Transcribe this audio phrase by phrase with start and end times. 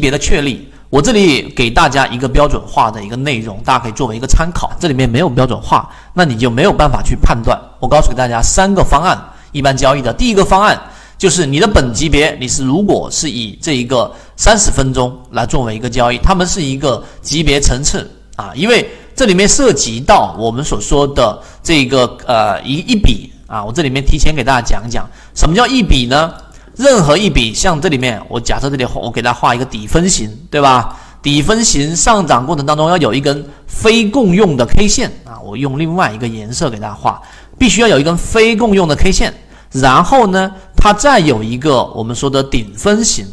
[0.00, 0.68] 别的确立。
[0.88, 4.72] 我这里给大家一个标准化的一个内容，大家可以作为一个参考。
[4.80, 7.56] 这里面没有标准化，那你就没有办法去判断。
[7.78, 9.16] 我告诉给大家三个方案，
[9.52, 10.76] 一般交易的第一个方案
[11.16, 26.32] 就是你的本级别，你是如果是以这一个三十分钟来作为一个交易，他们是一个级别层次啊，因为这里面涉及到我们所说的这个呃一一笔啊，我这里面提前给大家讲讲什么叫一笔呢？
[26.80, 30.96] 任何一笔，像这里面，我假设这里我给它画一个底分型，对吧？
[31.20, 37.20] 底分型上涨过程当中要有一根非共用的 K 线啊，我用另外一个颜色给大家画，
[37.58, 39.34] 必须要有一根非共用的 K 线，
[39.72, 43.26] 然后呢，它再有一个我们说的顶分型，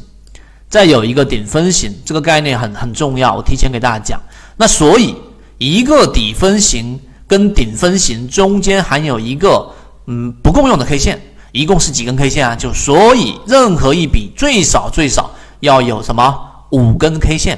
[0.68, 4.22] 再有一个顶分型，这个概念很很重要，我提前给大家讲。
[4.58, 5.16] 那所以
[5.58, 9.72] 一个底分型跟顶分型中间还有一个
[10.08, 11.22] 嗯不共用的 K 线。
[11.58, 12.56] 一共是几根 K 线啊？
[12.56, 16.40] 就所以任何一笔最少最少要有什么
[16.70, 17.58] 五根 K 线，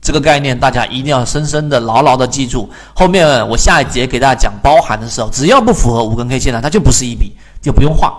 [0.00, 2.70] 这个概念大家一定要深深的牢牢的记住。
[2.94, 8.14] 后面我下一节给大家讲包含的时候，只要不符合五根 K 线呢，它就不是一笔，就不用画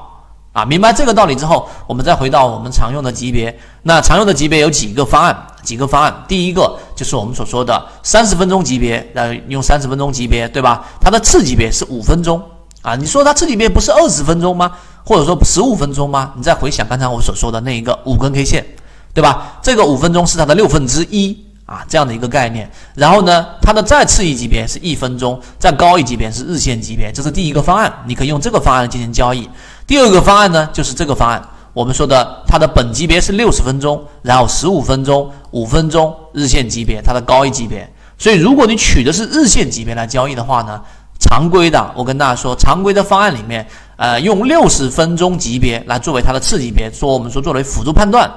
[0.51, 0.65] 啊。
[0.65, 3.57] 明白这个道理之后，我们再回到我们常用的级别。
[3.83, 5.47] 那常用的级别有几个方案？
[5.63, 6.13] 几个方案？
[6.27, 10.85] 第一个就是我们所说的三十分钟级别，呃，用三十分钟级别，对吧？
[10.99, 12.41] 它的次级别是五分钟
[12.85, 12.95] 啊。
[12.95, 14.71] 你说它这里面不是二十分钟吗？
[15.03, 16.31] 或者说十五分钟吗？
[16.35, 18.65] 你再回想刚才我所说的那一个五根 K 线，
[19.13, 19.59] 对吧？
[19.61, 22.71] 这个五分钟是它的六分之一啊，这样的一个概念。
[22.95, 29.49] 然后呢，它的再次一级别是一分钟，再高一级别是日线级别，这是第一个方案，你可以用这个方案进行交易。
[29.85, 31.41] 第二个方案呢，就是这个方案，
[31.73, 37.87] 我们说的它的本级别是六十分钟，然后十五分钟、五分钟日线级别，它的高一级别。
[38.17, 40.81] 所以如果你取的是日线级别来交易的话呢，
[41.25, 43.67] 常规的，我跟大家说，常规的方案里面。
[43.97, 48.29] 呃，用六十分钟级别来作为它的次级别，说我们说作为辅助判断，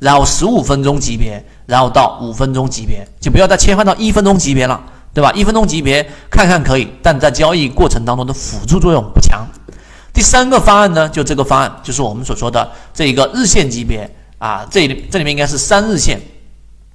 [0.00, 4.82] 然后十五分钟级别，然后到五分钟级别，就不要再切换到一分钟级别了，
[5.14, 5.30] 对吧？
[5.32, 9.46] 一分钟级别看看可以，但在交易过程当中的辅助作用不强。
[10.12, 16.20] 第三个方案呢，就这个方案，就是我们所说的这一个日线级别啊，这里这里面应该是三日线，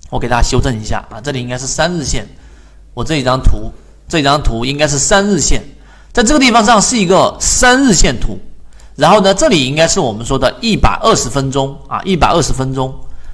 [0.10, 2.28] 我给大家修正一下啊，这里应该是三日线，
[2.94, 3.72] 我这一张图，
[4.10, 5.64] 这张图应该是三日线。
[6.12, 8.38] 在这个地方上是一个三日线图，
[8.96, 12.94] 然后呢，这里应该是我们说的一百二十分钟啊，一百二十分钟，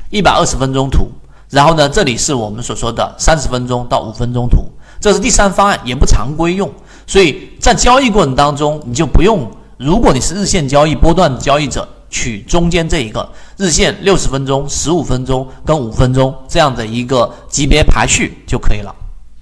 [0.09, 1.07] 一百二十分钟图，
[1.49, 4.69] 然后呢，这里是我们所说的三十分钟到五分钟图，
[4.99, 6.69] 这是第三方案，也不常规用，
[7.07, 13.27] 所以在交易过程当中，你就不用，如果你是日线交易波段交易者，取中间这一个
[13.57, 18.93] 日线六十分钟、十五分钟跟五分钟这样的一个级别排序就可以了。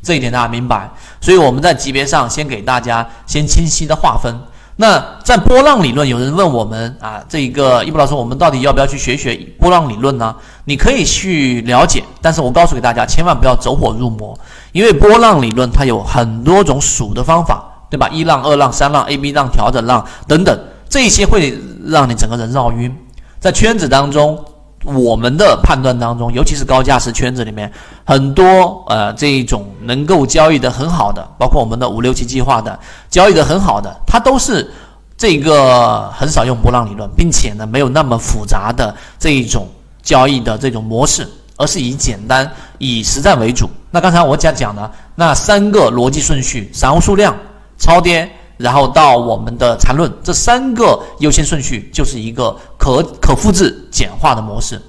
[0.04, 0.92] 这一点大家明白，
[1.22, 4.38] 所以我们在级别上先给大家先清晰的划分。
[4.76, 10.36] 那在波浪理论，有人问我们啊，这一个易布老师，我们到底要不要去学学波浪理论呢？
[10.66, 14.38] 你可以去了解，但是我告诉给大家，千万不要走火入魔，
[14.72, 18.10] 因为波浪理论它有很多种数的方法，对吧？
[18.10, 20.60] 一浪、二浪、三浪、A、B 浪、调整浪等等，
[20.90, 22.94] 这些会让你整个人绕晕，
[23.40, 24.44] 在圈子当中。
[24.84, 27.72] 我们的判断当中，尤其是高价值圈子里面，
[28.04, 32.78] 很多呃这一种能够交易的很好的，包括我们的五六七计划的
[33.10, 34.70] 交易的很好的，它都是
[35.18, 39.68] 这个很少用波浪理论，并且呢没有那么复杂的这一种
[40.02, 43.70] 交易的这种模式，而是以简单以实战为主。
[43.90, 47.36] 那刚才我讲讲的那三个逻辑顺序：散户数量、
[47.78, 48.30] 超跌。
[48.58, 54.82] 然后到我们的缠论，这三个优先顺序就是一个可可复制简化的模式。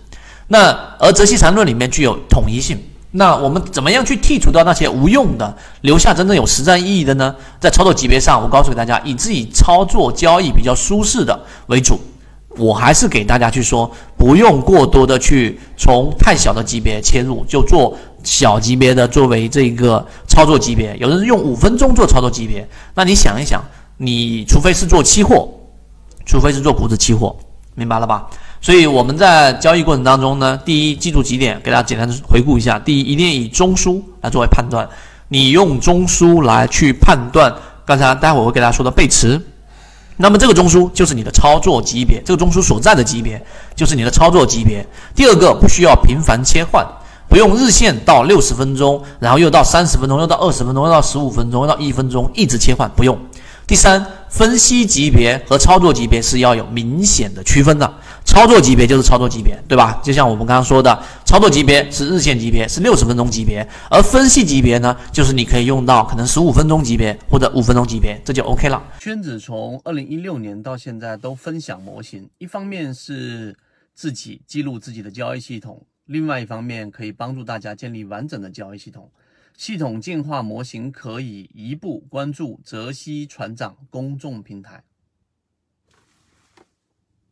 [0.48, 2.78] 那而泽西缠论里面具有统一性。
[3.16, 7.32] 那我们怎么样去剔除掉那些无用的，留下真正有实战意义的呢？
[7.60, 12.00] 在操作级别上，我告诉给大家，以自己操作交易比较舒适的为主。
[12.56, 17.96] 我还是给大家去说，不用过多的去从太小的级别切入，就做。
[18.24, 23.62] 小级别的作为这个操作级别，有的人用五分钟做操作级别，那你想一想，
[23.98, 25.48] 你除非是做期货，
[26.26, 27.36] 除非是做股指期货，
[27.74, 28.26] 明白了吧？
[28.60, 32.78] 所以我们在交易过程当中呢，第一记住几点，给大家简单的回顾一下。
[32.78, 34.88] 第一，一定以中枢来作为判断，
[35.28, 37.54] 你用中枢来去判断，
[37.84, 39.38] 刚才待会我会给大家说的背驰，
[40.16, 43.44] 那么这个中枢就是你的操作级别，这个中枢所在的级别
[43.76, 44.86] 就是你的操作级别。
[45.14, 46.86] 第二个，不需要频繁切换。
[47.34, 53.18] 不用日线到六十分钟，然后又到三十分钟，又到二十分钟，又到十五分钟，又到一分钟，一直切换，不用。
[53.66, 57.92] 第三，分析级别和操作级别是要有明显的区分的。
[58.24, 60.00] 操作级别就是操作级别，对吧？
[60.00, 68.80] 就像我们刚刚说的，操作级别是日线级别，是六十分钟级别，而分析级别呢，就是你可以用到可能十五分钟级别或者五分钟级别，这就 OK 了。
[69.00, 73.58] 圈子从二零一六年到现在都分享模型，一方面是
[73.92, 75.84] 自己记录自己的交易系统。
[76.06, 79.10] 另外一方面可以帮助大家建立完整的交易系统。
[79.56, 84.82] 系统进化模型可以一步关注泽西船长公众平台。